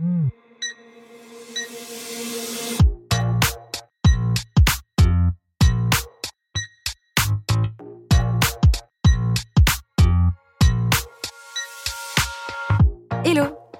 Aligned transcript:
Mm. 0.00 0.30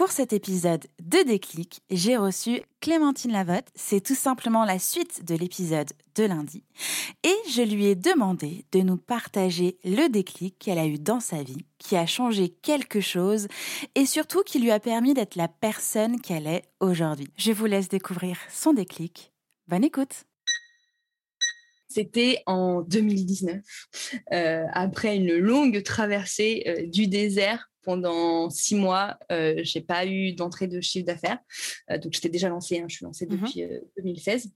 pour 0.00 0.12
cet 0.12 0.32
épisode 0.32 0.86
de 1.02 1.22
Déclic, 1.26 1.82
j'ai 1.90 2.16
reçu 2.16 2.62
Clémentine 2.80 3.32
Lavotte. 3.32 3.68
C'est 3.74 4.00
tout 4.00 4.14
simplement 4.14 4.64
la 4.64 4.78
suite 4.78 5.26
de 5.26 5.34
l'épisode 5.34 5.90
de 6.14 6.24
lundi. 6.24 6.64
Et 7.22 7.34
je 7.50 7.60
lui 7.60 7.84
ai 7.84 7.96
demandé 7.96 8.64
de 8.72 8.80
nous 8.80 8.96
partager 8.96 9.76
le 9.84 10.08
déclic 10.08 10.58
qu'elle 10.58 10.78
a 10.78 10.86
eu 10.86 10.98
dans 10.98 11.20
sa 11.20 11.42
vie, 11.42 11.66
qui 11.76 11.96
a 11.96 12.06
changé 12.06 12.48
quelque 12.48 13.02
chose 13.02 13.46
et 13.94 14.06
surtout 14.06 14.42
qui 14.42 14.58
lui 14.58 14.70
a 14.70 14.80
permis 14.80 15.12
d'être 15.12 15.36
la 15.36 15.48
personne 15.48 16.18
qu'elle 16.18 16.46
est 16.46 16.62
aujourd'hui. 16.80 17.28
Je 17.36 17.52
vous 17.52 17.66
laisse 17.66 17.90
découvrir 17.90 18.38
son 18.50 18.72
déclic. 18.72 19.34
Bonne 19.68 19.84
écoute 19.84 20.24
c'était 21.92 22.40
en 22.46 22.82
2019, 22.82 23.62
euh, 24.32 24.64
après 24.72 25.16
une 25.16 25.36
longue 25.36 25.82
traversée 25.82 26.62
euh, 26.68 26.86
du 26.86 27.08
désert 27.08 27.69
pendant 27.82 28.50
six 28.50 28.74
mois, 28.74 29.18
euh, 29.32 29.60
j'ai 29.62 29.80
pas 29.80 30.06
eu 30.06 30.32
d'entrée 30.32 30.66
de 30.66 30.80
chiffre 30.80 31.06
d'affaires. 31.06 31.38
Euh, 31.90 31.98
donc, 31.98 32.12
j'étais 32.12 32.28
déjà 32.28 32.48
lancée. 32.48 32.78
Hein, 32.78 32.86
je 32.88 32.96
suis 32.96 33.04
lancée 33.04 33.26
mmh 33.26 33.36
depuis 33.36 33.64
2016. 33.96 34.50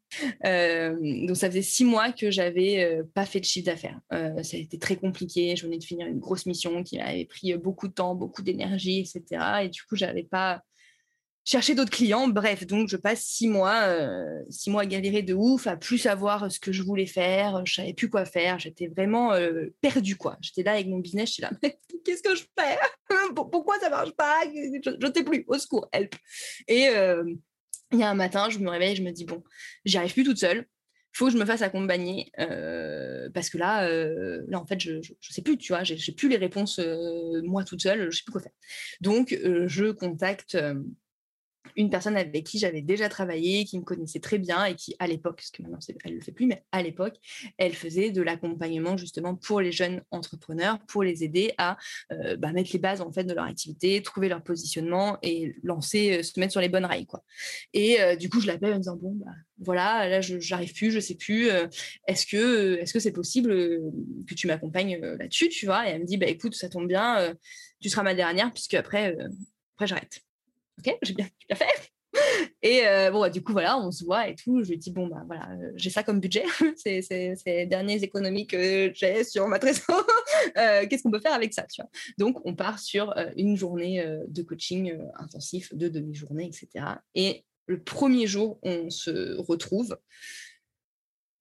Euh, 0.47 1.27
donc, 1.27 1.37
ça 1.37 1.49
faisait 1.49 1.63
six 1.63 1.85
mois 1.85 2.13
que 2.13 2.31
j'avais 2.31 3.03
pas 3.15 3.27
fait 3.27 3.41
de 3.41 3.45
chiffre 3.45 3.67
d'affaires. 3.67 4.01
ça 4.11 4.57
a 4.57 4.61
été 4.61 4.79
très 4.79 4.97
compliqué. 4.97 5.57
Je 5.57 5.65
venais 5.65 5.79
de 5.79 5.85
finir 5.85 6.07
une 6.07 6.19
grosse 6.19 6.47
mission 6.47 6.83
qui 6.83 6.99
m'avait 6.99 7.25
pris 7.25 7.55
beaucoup 7.57 7.89
de 7.89 7.95
temps, 7.95 8.15
beaucoup 8.15 8.43
d'énergie, 8.43 9.01
etc. 9.01 9.65
Et 9.65 9.69
du 9.69 9.83
coup, 9.83 9.97
j'avais 9.97 10.25
pas 10.25 10.63
chercher 11.45 11.75
d'autres 11.75 11.91
clients. 11.91 12.27
Bref, 12.29 12.67
donc 12.67 12.89
je 12.89 12.97
passe 12.97 13.23
six 13.23 13.49
mois, 13.49 13.83
euh, 13.85 14.43
six 14.49 14.71
mois 14.71 14.83
à 14.83 14.87
galérer 14.87 15.23
de 15.23 15.35
ouf, 15.35 15.67
à 15.67 15.77
plus 15.77 15.99
savoir 15.99 16.51
ce 16.51 16.59
que 16.59 16.73
je 16.73 16.83
voulais 16.83 17.07
faire. 17.07 17.65
Je 17.67 17.75
savais 17.75 17.93
plus 17.93 18.09
quoi 18.09 18.25
faire. 18.25 18.59
J'étais 18.59 18.89
vraiment 18.89 19.33
euh, 19.33 19.67
perdue, 19.81 20.17
quoi. 20.17 20.39
J'étais 20.41 20.63
là 20.63 20.73
avec 20.73 20.89
mon 20.89 20.99
business. 20.99 21.29
Je 21.29 21.33
suis 21.35 21.43
là, 21.43 21.51
mais 21.63 21.79
qu'est-ce 22.05 22.23
que 22.23 22.35
je 22.35 22.45
fais? 22.59 22.79
Pourquoi 23.35 23.79
ça 23.79 23.91
marche 23.91 24.13
pas? 24.13 24.43
Je 24.45 25.07
ne 25.07 25.13
sais 25.13 25.25
plus. 25.25 25.45
Au 25.47 25.59
secours, 25.59 25.89
help. 25.93 26.15
Et 26.67 26.89
euh, 26.89 27.25
il 27.93 28.01
y 28.01 28.03
a 28.03 28.11
un 28.11 28.15
matin, 28.15 28.49
je 28.51 28.59
me 28.59 28.71
réveille, 28.71 28.97
je 28.97 29.03
me 29.03 29.11
dis 29.11 29.25
bon, 29.25 29.43
j'y 29.85 29.99
arrive 29.99 30.13
plus 30.13 30.25
toute 30.25 30.39
seule. 30.39 30.67
Faut 31.17 31.27
que 31.27 31.33
je 31.33 31.39
me 31.39 31.45
fasse 31.45 31.63
accompagner 31.63 32.33
parce 33.33 33.49
que 33.49 33.57
là, 33.57 33.89
là 33.89 34.59
en 34.59 34.67
fait, 34.67 34.81
je, 34.81 34.95
ne 34.95 35.01
sais 35.21 35.43
plus, 35.43 35.57
tu 35.57 35.73
vois, 35.73 35.85
j'ai 35.85 36.13
plus 36.13 36.29
les 36.29 36.37
réponses 36.37 36.81
moi 37.45 37.63
toute 37.63 37.81
seule, 37.81 38.11
je 38.11 38.17
sais 38.17 38.25
plus 38.25 38.33
quoi 38.33 38.41
faire. 38.41 38.51
Donc, 39.01 39.39
je 39.67 39.93
contacte 39.93 40.59
une 41.77 41.91
personne 41.91 42.17
avec 42.17 42.45
qui 42.45 42.59
j'avais 42.59 42.83
déjà 42.83 43.09
travaillé, 43.09 43.65
qui 43.65 43.79
me 43.79 43.85
connaissait 43.85 44.21
très 44.21 44.39
bien 44.39 44.65
et 44.65 44.75
qui, 44.75 44.95
à 44.99 45.07
l'époque, 45.07 45.37
parce 45.37 45.51
que 45.51 45.63
maintenant 45.63 45.79
elle 46.05 46.13
ne 46.13 46.17
le 46.19 46.23
fait 46.23 46.33
plus, 46.33 46.47
mais 46.47 46.63
à 46.73 46.83
l'époque, 46.83 47.17
elle 47.59 47.75
faisait 47.75 48.11
de 48.11 48.23
l'accompagnement 48.23 48.97
justement 48.97 49.35
pour 49.35 49.61
les 49.61 49.73
jeunes 49.73 50.03
entrepreneurs, 50.11 50.79
pour 50.87 51.03
les 51.03 51.25
aider 51.25 51.53
à 51.59 51.77
euh, 52.13 52.37
bah, 52.37 52.53
mettre 52.53 52.71
les 52.73 52.79
bases 52.79 53.01
en 53.01 53.13
fait 53.13 53.25
de 53.25 53.35
leur 53.35 53.45
activité, 53.45 54.03
trouver 54.03 54.29
leur 54.29 54.43
positionnement 54.43 55.19
et 55.23 55.57
lancer, 55.63 56.19
euh, 56.19 56.23
se 56.23 56.39
mettre 56.39 56.53
sur 56.53 56.61
les 56.61 56.69
bonnes 56.69 56.85
rails. 56.85 57.07
Et 57.73 58.01
euh, 58.01 58.17
du 58.17 58.29
coup, 58.29 58.41
je 58.41 58.47
l'appelle 58.47 58.75
en 58.75 58.79
disant 58.79 58.97
bon, 58.97 59.13
bah, 59.15 59.33
voilà, 59.59 60.09
là, 60.09 60.21
je 60.21 60.37
n'arrive 60.51 60.75
plus, 60.75 60.91
je 60.91 61.01
sais 61.01 61.15
plus. 61.15 61.49
est-ce 62.07 62.27
que 62.27 62.77
est-ce 62.79 62.93
que 62.93 62.99
c'est 62.99 63.13
possible 63.13 63.53
que 64.27 64.35
tu 64.35 64.47
m'accompagnes 64.47 64.99
là-dessus, 64.99 65.49
tu 65.49 65.67
vois? 65.67 65.89
Et 65.89 65.93
elle 65.93 66.01
me 66.01 66.07
dit 66.07 66.17
bah 66.17 66.27
écoute, 66.27 66.55
ça 66.55 66.69
tombe 66.69 66.89
bien, 66.89 67.35
tu 67.81 67.89
seras 67.89 68.03
ma 68.03 68.15
dernière 68.15 68.53
puisque 68.53 68.75
après, 68.75 69.17
après 69.77 69.87
j'arrête 69.87 70.25
ok, 70.79 70.97
j'ai 71.03 71.15
bien, 71.15 71.27
bien, 71.49 71.57
fait. 71.57 71.91
Et 72.63 72.87
euh, 72.87 73.11
bon, 73.11 73.21
bah, 73.21 73.31
du 73.31 73.43
coup, 73.43 73.53
voilà, 73.53 73.79
on 73.79 73.91
se 73.91 74.05
voit 74.05 74.29
et 74.29 74.35
tout. 74.35 74.63
Je 74.63 74.71
lui 74.71 74.79
dis, 74.79 74.91
bon, 74.91 75.09
bah 75.09 75.23
voilà, 75.27 75.51
euh, 75.51 75.73
j'ai 75.77 75.91
ça 75.91 76.03
comme 76.03 76.21
budget. 76.21 76.45
c'est 76.77 77.03
les 77.47 77.67
dernières 77.67 78.03
économies 78.03 78.47
que 78.47 78.93
j'ai 78.95 79.25
sur 79.25 79.47
ma 79.49 79.59
trésor. 79.59 80.07
Euh, 80.59 80.87
qu'est-ce 80.87 81.03
qu'on 81.03 81.11
peut 81.11 81.21
faire 81.21 81.33
avec 81.33 81.55
ça 81.55 81.63
tu 81.63 81.81
vois? 81.81 81.91
Donc, 82.19 82.45
on 82.45 82.55
part 82.55 82.79
sur 82.79 83.15
une 83.37 83.57
journée 83.57 84.05
de 84.29 84.43
coaching 84.43 84.99
intensif, 85.17 85.75
de 85.75 85.89
demi-journée, 85.89 86.47
etc. 86.47 86.85
Et 87.15 87.45
le 87.67 87.83
premier 87.83 88.27
jour, 88.27 88.59
on 88.63 88.91
se 88.91 89.37
retrouve 89.41 89.97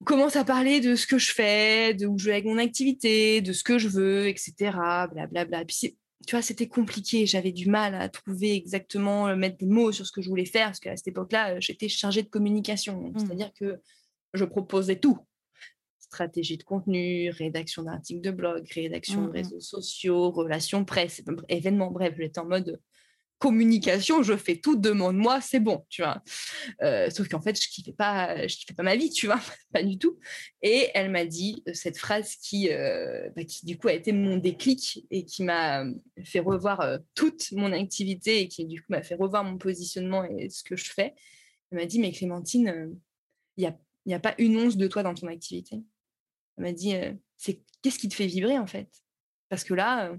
on 0.00 0.04
commence 0.04 0.36
à 0.36 0.44
parler 0.44 0.80
de 0.80 0.96
ce 0.96 1.06
que 1.06 1.18
je 1.18 1.32
fais, 1.32 1.94
de 1.94 2.06
où 2.06 2.18
je 2.18 2.26
vais 2.26 2.32
avec 2.32 2.44
mon 2.44 2.58
activité, 2.58 3.40
de 3.40 3.52
ce 3.52 3.62
que 3.62 3.78
je 3.78 3.88
veux, 3.88 4.26
etc. 4.26 4.52
Blablabla. 4.60 5.26
Bla, 5.26 5.44
bla. 5.44 5.64
Puis 5.64 5.96
tu 6.26 6.34
vois, 6.34 6.42
c'était 6.42 6.68
compliqué. 6.68 7.26
J'avais 7.26 7.52
du 7.52 7.68
mal 7.68 7.94
à 7.94 8.08
trouver 8.08 8.54
exactement, 8.54 9.28
euh, 9.28 9.36
mettre 9.36 9.58
des 9.58 9.66
mots 9.66 9.92
sur 9.92 10.06
ce 10.06 10.12
que 10.12 10.22
je 10.22 10.28
voulais 10.28 10.44
faire, 10.44 10.66
parce 10.68 10.80
qu'à 10.80 10.96
cette 10.96 11.08
époque-là, 11.08 11.54
euh, 11.54 11.60
j'étais 11.60 11.88
chargée 11.88 12.22
de 12.22 12.28
communication. 12.28 13.10
Mmh. 13.10 13.18
C'est-à-dire 13.18 13.52
que 13.54 13.80
je 14.32 14.44
proposais 14.44 14.96
tout. 14.96 15.18
Stratégie 15.98 16.56
de 16.56 16.62
contenu, 16.62 17.30
rédaction 17.30 17.82
d'articles 17.82 18.20
de 18.20 18.30
blog, 18.30 18.66
rédaction 18.72 19.22
de 19.22 19.26
mmh, 19.26 19.30
mmh. 19.30 19.32
réseaux 19.32 19.60
sociaux, 19.60 20.30
relations 20.30 20.84
presse, 20.84 21.22
événements, 21.48 21.90
bref, 21.90 22.14
j'étais 22.18 22.38
en 22.38 22.46
mode 22.46 22.80
communication, 23.38 24.22
je 24.22 24.36
fais 24.36 24.56
tout, 24.56 24.76
demande-moi, 24.76 25.40
c'est 25.40 25.60
bon, 25.60 25.84
tu 25.88 26.02
vois. 26.02 26.22
Euh, 26.82 27.10
sauf 27.10 27.28
qu'en 27.28 27.40
fait, 27.40 27.60
je 27.60 27.68
kiffais 27.68 27.92
pas, 27.92 28.46
je 28.46 28.56
kiffais 28.56 28.74
pas 28.74 28.82
ma 28.82 28.96
vie, 28.96 29.10
tu 29.10 29.26
vois, 29.26 29.40
pas 29.72 29.82
du 29.82 29.98
tout. 29.98 30.18
Et 30.62 30.88
elle 30.94 31.10
m'a 31.10 31.24
dit 31.24 31.62
euh, 31.68 31.74
cette 31.74 31.98
phrase 31.98 32.36
qui, 32.36 32.70
euh, 32.70 33.28
bah, 33.36 33.44
qui, 33.44 33.66
du 33.66 33.76
coup, 33.76 33.88
a 33.88 33.92
été 33.92 34.12
mon 34.12 34.38
déclic 34.38 35.04
et 35.10 35.24
qui 35.24 35.42
m'a 35.42 35.84
fait 36.24 36.40
revoir 36.40 36.98
toute 37.14 37.52
mon 37.52 37.72
activité 37.72 38.40
et 38.40 38.48
qui, 38.48 38.64
du 38.64 38.80
coup, 38.80 38.86
m'a 38.88 39.02
fait 39.02 39.14
revoir 39.14 39.44
mon 39.44 39.58
positionnement 39.58 40.24
et 40.24 40.48
ce 40.48 40.62
que 40.62 40.76
je 40.76 40.90
fais. 40.90 41.14
Elle 41.70 41.78
m'a 41.78 41.86
dit, 41.86 41.98
mais 41.98 42.12
Clémentine, 42.12 42.96
il 43.56 43.74
n'y 44.06 44.14
a, 44.14 44.16
a 44.16 44.20
pas 44.20 44.34
une 44.38 44.56
once 44.56 44.76
de 44.76 44.86
toi 44.86 45.02
dans 45.02 45.14
ton 45.14 45.26
activité? 45.26 45.82
Elle 46.56 46.64
m'a 46.64 46.72
dit, 46.72 46.94
c'est 47.36 47.60
qu'est-ce 47.82 47.98
qui 47.98 48.08
te 48.08 48.14
fait 48.14 48.26
vibrer, 48.26 48.58
en 48.58 48.66
fait? 48.66 48.88
Parce 49.48 49.64
que 49.64 49.74
là, 49.74 50.16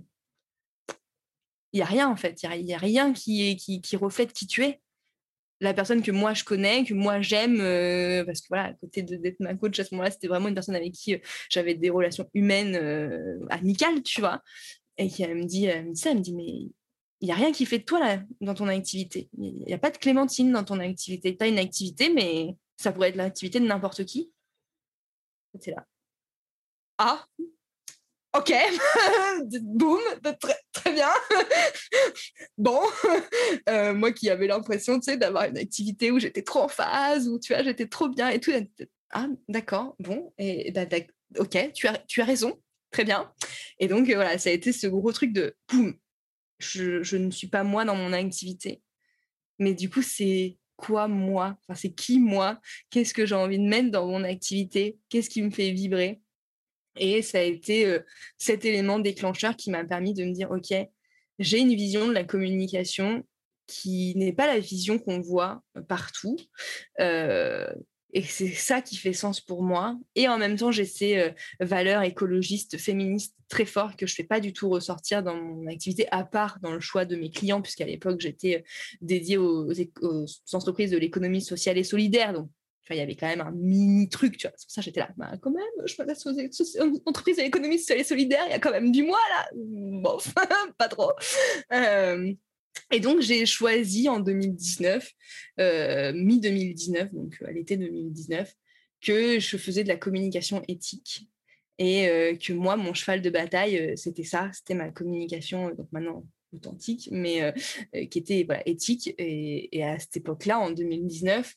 il 1.76 1.80
n'y 1.80 1.82
a 1.82 1.88
rien 1.88 2.10
en 2.10 2.16
fait. 2.16 2.42
Il 2.42 2.66
n'y 2.66 2.74
a, 2.74 2.78
rien 2.78 3.12
qui, 3.12 3.58
qui, 3.58 3.82
qui, 3.82 3.98
reflète 3.98 4.32
qui 4.32 4.48
tu 4.48 4.64
es. 4.64 4.80
La 5.60 5.74
personne 5.74 6.02
que 6.02 6.12
moi 6.12 6.34
je 6.34 6.46
connais, 6.46 6.86
que 6.86 6.94
moi 6.94 7.20
j'aime, 7.20 7.60
euh, 7.60 8.24
parce 8.24 8.40
que 8.40 8.48
voilà, 8.48 8.66
à 8.68 8.74
côté 8.74 9.04
d'être 9.04 9.42
ma 9.42 9.56
coach 9.56 9.78
à 9.80 9.84
ce 9.84 9.94
moment-là, 9.94 10.10
c'était 10.10 10.30
vraiment 10.30 10.48
une 10.48 10.54
personne 10.54 10.76
avec 10.76 10.94
qui 10.94 11.16
euh, 11.16 11.20
j'avais 11.50 11.76
des 11.76 11.90
relations 11.90 12.30
humaines 12.34 12.78
euh, 12.78 13.46
amicales, 13.50 14.02
tu 14.04 14.22
vois. 14.22 14.42
Et 14.98 15.10
qui 15.10 15.28
me 15.28 15.44
dit, 15.44 15.66
elle 15.66 15.88
me 15.88 15.94
dit 15.94 16.00
ça, 16.00 16.12
elle 16.12 16.20
me 16.20 16.22
dit, 16.22 16.34
mais 16.34 16.48
il 16.48 17.26
n'y 17.26 17.32
a 17.32 17.36
rien 17.36 17.52
qui 17.52 17.66
fait 17.66 17.80
de 17.80 17.84
toi 17.84 18.00
là, 18.00 18.24
dans 18.40 18.54
ton 18.54 18.70
activité. 18.70 19.30
Il 19.38 19.66
n'y 19.66 19.74
a 19.74 19.78
pas 19.78 19.92
de 19.92 19.98
clémentine 19.98 20.54
dans 20.54 20.64
ton 20.64 20.80
activité. 20.80 21.36
Tu 21.36 21.44
as 21.44 21.48
une 21.48 21.60
activité, 21.60 22.10
mais 22.10 22.56
ça 22.78 22.94
pourrait 22.94 23.10
être 23.10 23.18
l'activité 23.18 23.60
de 23.60 23.66
n'importe 23.66 24.06
qui. 24.06 24.32
C'est 25.60 25.72
là. 25.72 25.86
Ah, 26.98 27.26
ok, 28.38 28.52
boum, 29.62 30.02
très, 30.74 30.94
bien. 30.94 31.10
bon, 32.58 32.80
euh, 33.70 33.94
moi 33.94 34.12
qui 34.12 34.30
avais 34.30 34.48
l'impression, 34.48 35.00
tu 35.00 35.12
sais, 35.12 35.18
d'avoir 35.18 35.46
une 35.46 35.58
activité 35.58 36.12
où 36.12 36.20
j'étais 36.20 36.42
trop 36.42 36.62
en 36.62 36.68
phase, 36.68 37.28
où 37.28 37.40
tu 37.40 37.54
vois, 37.54 37.64
j'étais 37.64 37.88
trop 37.88 38.10
bien 38.10 38.30
et 38.30 38.40
tout. 38.40 38.52
Ah, 39.12 39.28
d'accord, 39.48 39.96
bon, 40.00 40.34
et 40.38 40.72
bah, 40.72 40.86
ok, 41.38 41.72
tu 41.74 41.88
as, 41.88 41.98
tu 42.08 42.22
as 42.22 42.26
raison, 42.26 42.60
très 42.92 43.04
bien. 43.04 43.32
Et 43.80 43.88
donc 43.88 44.10
voilà, 44.10 44.38
ça 44.38 44.50
a 44.50 44.54
été 44.54 44.72
ce 44.72 44.88
gros 44.88 45.12
truc 45.12 45.32
de 45.34 45.56
boum, 45.70 45.96
je, 46.60 47.04
je 47.04 47.18
ne 47.18 47.32
suis 47.32 47.48
pas 47.48 47.64
moi 47.64 47.86
dans 47.86 47.96
mon 47.96 48.14
activité, 48.14 48.82
mais 49.60 49.74
du 49.74 49.90
coup 49.90 50.02
c'est 50.02 50.58
quoi 50.76 51.08
moi, 51.08 51.58
enfin 51.62 51.76
c'est 51.76 51.94
qui 51.94 52.20
moi, 52.20 52.60
qu'est-ce 52.90 53.14
que 53.14 53.26
j'ai 53.26 53.36
envie 53.36 53.60
de 53.60 53.64
mettre 53.64 53.92
dans 53.92 54.08
mon 54.08 54.24
activité, 54.24 54.98
qu'est-ce 55.10 55.30
qui 55.30 55.42
me 55.42 55.52
fait 55.52 55.72
vibrer? 55.72 56.22
Et 56.98 57.22
ça 57.22 57.40
a 57.40 57.42
été 57.42 58.00
cet 58.38 58.66
élément 58.66 59.00
déclencheur 59.00 59.56
qui 59.56 59.72
m'a 59.72 59.84
permis 59.84 60.14
de 60.14 60.24
me 60.24 60.32
dire, 60.32 60.52
OK, 60.52 60.74
j'ai 61.40 61.60
une 61.60 61.76
vision 61.76 62.08
de 62.08 62.14
la 62.14 62.24
communication 62.24 63.24
qui 63.68 64.14
n'est 64.16 64.34
pas 64.34 64.48
la 64.48 64.60
vision 64.60 65.00
qu'on 65.00 65.20
voit 65.20 65.62
partout. 65.88 66.38
et 67.00 68.22
c'est 68.24 68.54
ça 68.54 68.82
qui 68.82 68.96
fait 68.96 69.14
sens 69.14 69.42
pour 69.42 69.64
moi. 69.64 69.98
Et 70.16 70.28
en 70.28 70.38
même 70.38 70.56
temps, 70.56 70.72
j'ai 70.72 70.86
ces 70.86 71.34
valeurs 71.60 72.04
écologistes, 72.04 72.78
féministes 72.78 73.36
très 73.48 73.66
fortes 73.66 73.96
que 73.98 74.08
je 74.08 74.14
ne 74.14 74.16
fais 74.16 74.24
pas 74.24 74.40
du 74.40 74.54
tout 74.54 74.70
ressortir 74.70 75.24
dans 75.24 75.36
mon 75.36 75.68
activité, 75.68 76.08
à 76.12 76.24
part 76.24 76.60
dans 76.62 76.74
le 76.74 76.80
choix 76.80 77.06
de 77.06 77.16
mes 77.16 77.30
clients, 77.30 77.62
puisqu'à 77.62 77.86
l'époque, 77.86 78.20
j'étais 78.22 78.64
dédiée 79.02 79.38
aux, 79.38 79.72
aux, 80.02 80.26
entreprises 80.54 80.92
de 80.92 80.98
l'économie 80.98 81.42
sociale 81.42 81.78
et 81.78 81.84
solidaire. 81.84 82.34
Donc, 82.34 82.50
il 82.94 82.98
y 82.98 83.02
avait 83.02 83.16
quand 83.16 83.28
même 83.28 83.42
un 83.42 83.52
mini 83.52 84.08
truc, 84.10 84.38
tu 84.38 84.48
vois. 84.48 84.54
C'est 84.58 84.68
pour 84.68 84.72
ça 84.72 84.82
que 84.82 84.86
j'étais 84.86 85.00
là, 85.00 85.10
bah, 85.18 85.32
quand 85.42 85.52
même, 85.52 85.64
je 85.86 85.96
m'adresse 85.98 86.26
aux 86.28 87.02
entreprises 87.06 87.38
de 87.38 87.42
l'économie 87.42 87.80
sociale 87.80 88.00
et 88.00 88.04
solidaire, 88.04 88.44
il 88.46 88.52
y 88.52 88.54
a 88.54 88.60
quand 88.60 88.72
même 88.72 88.92
du 88.92 89.04
moi 89.04 89.18
là. 89.30 89.50
Bon, 89.56 90.18
pas 90.78 90.88
trop. 90.88 91.12
Euh, 91.74 92.32
et 92.92 93.00
donc, 93.00 93.22
j'ai 93.22 93.46
choisi 93.46 94.08
en 94.08 94.20
2019, 94.20 95.12
euh, 95.60 96.14
mi-2019, 96.14 97.12
donc 97.14 97.42
à 97.44 97.52
l'été 97.52 97.78
2019, 97.78 98.54
que 99.02 99.40
je 99.40 99.58
faisais 99.58 99.84
de 99.84 99.90
la 99.90 99.98
communication 99.98 100.64
éthique 100.68 101.28
et 101.80 102.08
euh, 102.08 102.36
que 102.36 102.54
moi, 102.54 102.78
mon 102.78 102.94
cheval 102.94 103.22
de 103.22 103.30
bataille, 103.30 103.94
c'était 103.98 104.24
ça, 104.24 104.52
c'était 104.54 104.76
ma 104.76 104.92
communication, 104.92 105.74
donc 105.74 105.92
maintenant 105.92 106.26
authentique, 106.54 107.10
mais 107.12 107.54
qui 108.10 108.20
était 108.20 108.44
voilà, 108.44 108.62
éthique. 108.66 109.14
Et, 109.18 109.76
et 109.76 109.84
à 109.84 110.00
cette 110.00 110.16
époque-là, 110.16 110.60
en 110.60 110.72
2019, 110.72 111.54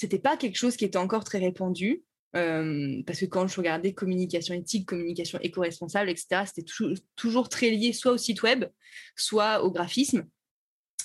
c'était 0.00 0.18
pas 0.18 0.38
quelque 0.38 0.56
chose 0.56 0.76
qui 0.76 0.86
était 0.86 0.96
encore 0.96 1.24
très 1.24 1.38
répandu. 1.38 2.02
Euh, 2.36 3.02
parce 3.06 3.20
que 3.20 3.26
quand 3.26 3.48
je 3.48 3.56
regardais 3.56 3.92
communication 3.92 4.54
éthique, 4.54 4.86
communication 4.86 5.38
éco-responsable, 5.42 6.08
etc., 6.08 6.44
c'était 6.46 6.64
toujours 7.16 7.48
très 7.50 7.70
lié 7.70 7.92
soit 7.92 8.12
au 8.12 8.16
site 8.16 8.42
web, 8.42 8.64
soit 9.14 9.62
au 9.62 9.70
graphisme. 9.70 10.26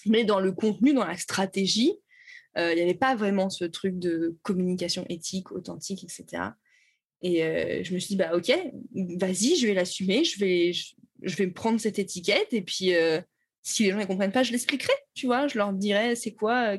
Mais 0.06 0.24
dans 0.24 0.40
le 0.40 0.54
contenu, 0.54 0.94
dans 0.94 1.06
la 1.06 1.18
stratégie, 1.18 1.94
euh, 2.58 2.72
il 2.72 2.76
n'y 2.76 2.84
avait 2.84 2.94
pas 2.94 3.16
vraiment 3.16 3.50
ce 3.50 3.66
truc 3.66 4.00
de 4.00 4.38
communication 4.44 5.06
éthique, 5.10 5.52
authentique, 5.52 6.04
etc. 6.04 6.44
Et 7.22 7.44
euh, 7.44 7.84
je 7.84 7.94
me 7.94 8.00
suis 8.00 8.10
dit, 8.10 8.16
bah 8.16 8.34
ok, 8.34 8.54
vas-y, 9.20 9.58
je 9.58 9.68
vais 9.68 9.74
l'assumer, 9.74 10.24
je 10.24 10.40
vais, 10.40 10.72
je, 10.72 11.36
vais 11.36 11.48
me 11.48 11.54
prendre 11.54 11.82
cette 11.82 12.00
étiquette 12.00 12.54
et 12.54 12.62
puis 12.62 12.94
si 13.62 13.84
les 13.84 13.92
gens 13.92 13.98
ne 13.98 14.06
comprennent 14.06 14.32
pas, 14.32 14.44
je 14.44 14.54
l'expliquerai, 14.54 14.94
tu 15.16 15.26
vois, 15.26 15.48
je 15.48 15.58
leur 15.58 15.74
dirai 15.74 16.16
c'est 16.16 16.34
quoi, 16.34 16.78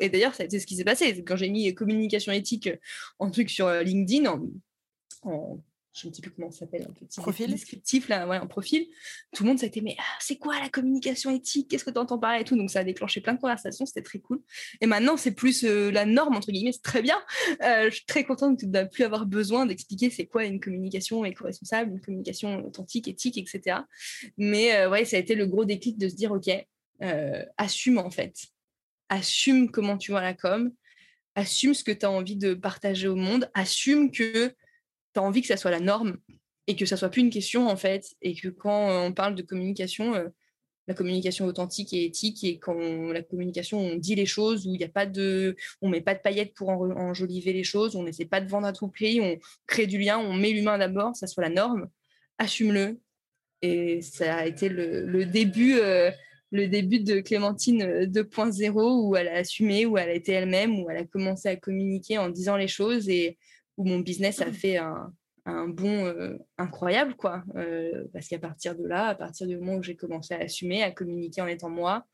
et 0.00 0.08
d'ailleurs, 0.08 0.34
c'est 0.34 0.50
ce 0.58 0.66
qui 0.66 0.76
s'est 0.76 0.84
passé. 0.84 1.24
Quand 1.24 1.36
j'ai 1.36 1.48
mis 1.48 1.74
communication 1.74 2.32
éthique 2.32 2.70
en 3.18 3.30
truc 3.30 3.50
sur 3.50 3.66
euh, 3.66 3.82
LinkedIn, 3.82 4.30
en, 5.22 5.60
je 5.92 6.08
ne 6.08 6.12
sais 6.12 6.22
plus 6.22 6.30
comment 6.30 6.50
ça 6.50 6.60
s'appelle, 6.60 6.86
un 6.88 6.92
petit 6.92 7.20
profil 7.20 7.50
descriptif, 7.50 8.08
là, 8.08 8.28
ouais, 8.28 8.38
en 8.38 8.46
profil, 8.46 8.86
tout 9.34 9.42
le 9.42 9.48
monde 9.48 9.58
s'était 9.58 9.80
mais 9.80 9.96
ah, 9.98 10.16
c'est 10.20 10.36
quoi 10.36 10.58
la 10.60 10.68
communication 10.68 11.30
éthique? 11.30 11.68
Qu'est-ce 11.68 11.84
que 11.84 11.90
tu 11.90 11.98
entends 11.98 12.18
parler 12.18 12.42
et 12.42 12.44
tout? 12.44 12.56
Donc 12.56 12.70
ça 12.70 12.80
a 12.80 12.84
déclenché 12.84 13.20
plein 13.20 13.34
de 13.34 13.40
conversations, 13.40 13.84
c'était 13.86 14.02
très 14.02 14.20
cool. 14.20 14.40
Et 14.80 14.86
maintenant, 14.86 15.16
c'est 15.16 15.32
plus 15.32 15.64
euh, 15.64 15.90
la 15.90 16.04
norme, 16.04 16.36
entre 16.36 16.52
guillemets, 16.52 16.72
c'est 16.72 16.82
très 16.82 17.02
bien. 17.02 17.18
Euh, 17.62 17.90
je 17.90 17.96
suis 17.96 18.06
très 18.06 18.24
contente 18.24 18.64
de 18.64 18.78
ne 18.78 18.84
plus 18.84 19.04
avoir 19.04 19.26
besoin 19.26 19.66
d'expliquer 19.66 20.10
c'est 20.10 20.26
quoi 20.26 20.44
une 20.44 20.60
communication 20.60 21.24
éco-responsable, 21.24 21.92
une 21.92 22.00
communication 22.00 22.64
authentique, 22.64 23.08
éthique, 23.08 23.38
etc. 23.38 23.78
Mais 24.36 24.86
ouais, 24.86 25.04
ça 25.04 25.16
a 25.16 25.20
été 25.20 25.34
le 25.34 25.46
gros 25.46 25.64
déclic 25.64 25.98
de 25.98 26.08
se 26.08 26.14
dire, 26.14 26.32
OK, 26.32 26.48
assume 27.56 27.98
en 27.98 28.10
fait 28.10 28.34
assume 29.08 29.70
comment 29.70 29.98
tu 29.98 30.10
vois 30.10 30.22
la 30.22 30.34
com, 30.34 30.72
assume 31.34 31.74
ce 31.74 31.84
que 31.84 31.92
tu 31.92 32.06
as 32.06 32.10
envie 32.10 32.36
de 32.36 32.54
partager 32.54 33.08
au 33.08 33.16
monde, 33.16 33.50
assume 33.54 34.10
que 34.10 34.48
tu 34.48 34.54
as 35.16 35.22
envie 35.22 35.40
que 35.40 35.46
ça 35.46 35.56
soit 35.56 35.70
la 35.70 35.80
norme 35.80 36.18
et 36.66 36.76
que 36.76 36.86
ça 36.86 36.96
soit 36.96 37.08
plus 37.08 37.22
une 37.22 37.30
question 37.30 37.68
en 37.68 37.76
fait, 37.76 38.14
et 38.22 38.34
que 38.34 38.48
quand 38.48 39.06
on 39.06 39.12
parle 39.12 39.34
de 39.34 39.42
communication, 39.42 40.14
euh, 40.14 40.28
la 40.88 40.94
communication 40.94 41.46
authentique 41.46 41.92
et 41.92 42.04
éthique, 42.04 42.42
et 42.44 42.58
quand 42.58 43.12
la 43.12 43.22
communication, 43.22 43.78
on 43.78 43.96
dit 43.96 44.14
les 44.14 44.26
choses, 44.26 44.66
où 44.66 44.74
il 44.74 44.78
n'y 44.78 44.84
a 44.84 44.88
pas 44.88 45.06
de, 45.06 45.54
on 45.82 45.88
met 45.88 46.00
pas 46.00 46.14
de 46.14 46.20
paillettes 46.20 46.54
pour 46.54 46.70
enjoliver 46.70 47.52
les 47.52 47.64
choses, 47.64 47.94
on 47.94 48.02
n'essaie 48.02 48.24
pas 48.24 48.40
de 48.40 48.48
vendre 48.48 48.66
à 48.66 48.72
tout 48.72 48.88
prix, 48.88 49.20
on 49.20 49.38
crée 49.66 49.86
du 49.86 49.98
lien, 49.98 50.18
on 50.18 50.32
met 50.32 50.50
l'humain 50.50 50.78
d'abord, 50.78 51.14
ça 51.14 51.26
soit 51.26 51.42
la 51.42 51.50
norme, 51.50 51.88
assume-le. 52.38 52.98
Et 53.60 54.02
ça 54.02 54.36
a 54.36 54.46
été 54.46 54.68
le, 54.68 55.24
début. 55.24 55.78
Euh, 55.78 56.10
le 56.50 56.66
début 56.66 57.00
de 57.00 57.20
Clémentine 57.20 58.04
2.0 58.06 58.78
euh, 58.78 59.02
où 59.02 59.16
elle 59.16 59.28
a 59.28 59.36
assumé, 59.36 59.86
où 59.86 59.98
elle 59.98 60.08
a 60.08 60.14
été 60.14 60.32
elle-même, 60.32 60.80
où 60.80 60.90
elle 60.90 60.96
a 60.98 61.04
commencé 61.04 61.48
à 61.48 61.56
communiquer 61.56 62.18
en 62.18 62.28
disant 62.28 62.56
les 62.56 62.68
choses 62.68 63.08
et 63.08 63.38
où 63.76 63.84
mon 63.84 63.98
business 63.98 64.40
a 64.40 64.50
fait 64.52 64.78
un, 64.78 65.12
un 65.48 65.68
bond 65.68 66.06
euh, 66.06 66.38
incroyable, 66.58 67.14
quoi. 67.14 67.42
Euh, 67.56 68.04
parce 68.12 68.28
qu'à 68.28 68.38
partir 68.38 68.76
de 68.76 68.86
là, 68.86 69.08
à 69.08 69.14
partir 69.14 69.46
du 69.46 69.56
moment 69.56 69.76
où 69.76 69.82
j'ai 69.82 69.96
commencé 69.96 70.34
à 70.34 70.38
assumer, 70.38 70.82
à 70.82 70.90
communiquer 70.90 71.40
en 71.40 71.46
étant 71.46 71.70
moi, 71.70 72.04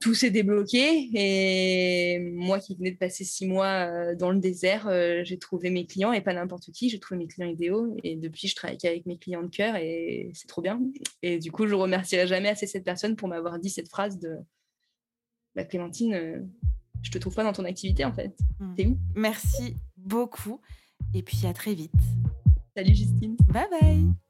tout 0.00 0.14
s'est 0.14 0.30
débloqué 0.30 1.10
et 1.14 2.18
moi 2.18 2.58
qui 2.58 2.74
venais 2.74 2.90
de 2.90 2.96
passer 2.96 3.22
six 3.22 3.46
mois 3.46 3.86
euh, 3.86 4.14
dans 4.16 4.30
le 4.30 4.38
désert, 4.38 4.88
euh, 4.88 5.20
j'ai 5.24 5.38
trouvé 5.38 5.68
mes 5.68 5.86
clients 5.86 6.12
et 6.12 6.22
pas 6.22 6.32
n'importe 6.32 6.72
qui, 6.72 6.88
j'ai 6.88 6.98
trouvé 6.98 7.18
mes 7.18 7.26
clients 7.26 7.48
idéaux 7.48 7.94
et 8.02 8.16
depuis 8.16 8.48
je 8.48 8.56
travaille 8.56 8.78
avec 8.82 9.04
mes 9.04 9.18
clients 9.18 9.42
de 9.42 9.48
cœur 9.48 9.76
et 9.76 10.30
c'est 10.34 10.48
trop 10.48 10.62
bien. 10.62 10.80
Et 11.22 11.38
du 11.38 11.52
coup, 11.52 11.66
je 11.66 11.74
remercierai 11.74 12.26
jamais 12.26 12.48
assez 12.48 12.66
cette 12.66 12.84
personne 12.84 13.14
pour 13.14 13.28
m'avoir 13.28 13.58
dit 13.58 13.68
cette 13.68 13.88
phrase 13.88 14.18
de 14.18 14.38
bah, 15.54 15.64
Clémentine, 15.64 16.14
euh, 16.14 16.40
je 17.02 17.10
te 17.10 17.18
trouve 17.18 17.34
pas 17.34 17.44
dans 17.44 17.52
ton 17.52 17.66
activité 17.66 18.04
en 18.06 18.12
fait. 18.12 18.34
Hmm. 18.58 18.74
T'es 18.74 18.86
où? 18.86 18.98
Merci 19.14 19.76
beaucoup 19.98 20.60
et 21.14 21.22
puis 21.22 21.46
à 21.46 21.52
très 21.52 21.74
vite. 21.74 21.92
Salut 22.74 22.94
Justine. 22.94 23.36
Bye 23.48 23.68
bye. 23.70 24.29